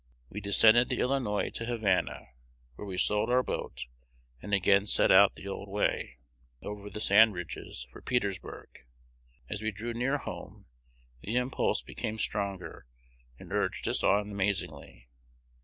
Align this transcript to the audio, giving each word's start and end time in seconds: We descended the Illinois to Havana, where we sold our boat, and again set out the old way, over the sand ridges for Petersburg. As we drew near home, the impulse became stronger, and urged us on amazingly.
We 0.31 0.39
descended 0.41 0.89
the 0.89 0.99
Illinois 0.99 1.51
to 1.51 1.65
Havana, 1.65 2.29
where 2.73 2.87
we 2.87 2.97
sold 2.97 3.29
our 3.29 3.43
boat, 3.43 3.85
and 4.41 4.51
again 4.51 4.87
set 4.87 5.11
out 5.11 5.35
the 5.35 5.47
old 5.47 5.69
way, 5.69 6.17
over 6.63 6.89
the 6.89 6.99
sand 6.99 7.33
ridges 7.35 7.85
for 7.91 8.01
Petersburg. 8.01 8.83
As 9.47 9.61
we 9.61 9.69
drew 9.69 9.93
near 9.93 10.17
home, 10.17 10.65
the 11.21 11.35
impulse 11.35 11.83
became 11.83 12.17
stronger, 12.17 12.87
and 13.37 13.53
urged 13.53 13.87
us 13.87 14.01
on 14.03 14.31
amazingly. 14.31 15.07